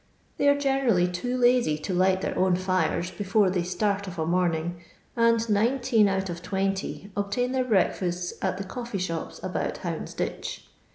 They 0.37 0.47
are 0.47 0.57
generally 0.57 1.07
too 1.07 1.37
lasy 1.37 1.77
to 1.77 1.93
light 1.93 2.21
their 2.21 2.35
own 2.35 2.55
fires 2.55 3.11
before 3.11 3.51
they 3.51 3.61
start 3.61 4.07
of 4.07 4.17
a 4.17 4.25
morning, 4.25 4.81
and 5.15 5.47
nineteen 5.47 6.07
out 6.07 6.27
of 6.27 6.41
twenty 6.41 7.11
obtain 7.15 7.51
their 7.51 7.65
breakfasts 7.65 8.33
at 8.41 8.57
the 8.57 8.63
coffee 8.63 8.97
shops 8.97 9.39
about 9.43 9.81
Houndsditch. 9.83 10.61